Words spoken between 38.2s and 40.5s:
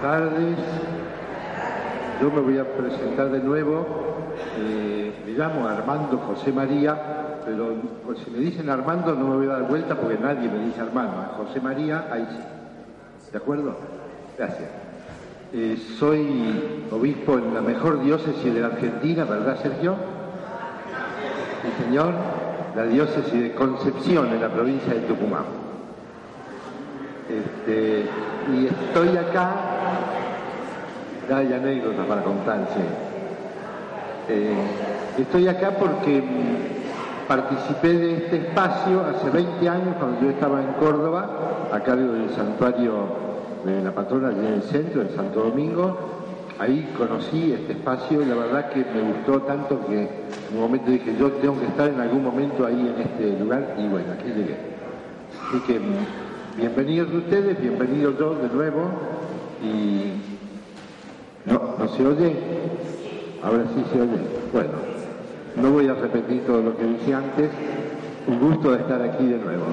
espacio hace 20 años cuando yo